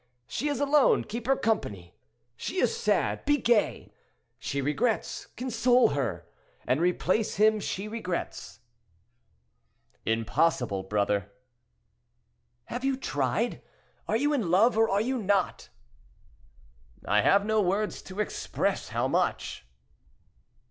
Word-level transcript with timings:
She 0.25 0.47
is 0.47 0.59
alone—keep 0.59 1.27
her 1.27 1.35
company; 1.35 1.93
she 2.35 2.57
is 2.57 2.75
sad—be 2.75 3.37
gay; 3.37 3.93
she 4.39 4.59
regrets—console 4.59 5.89
her, 5.89 6.25
and 6.65 6.81
replace 6.81 7.35
him 7.35 7.59
she 7.59 7.87
regrets." 7.87 8.61
"Impossible! 10.03 10.81
brother." 10.81 11.31
"Have 12.65 12.83
you 12.83 12.97
tried? 12.97 13.61
Are 14.07 14.17
you 14.17 14.33
in 14.33 14.49
love, 14.49 14.75
or 14.75 14.89
are 14.89 15.01
you 15.01 15.21
not?" 15.21 15.69
"I 17.05 17.21
have 17.21 17.45
no 17.45 17.61
words 17.61 18.01
to 18.01 18.19
express 18.19 18.89
how 18.89 19.07
much!" 19.07 19.67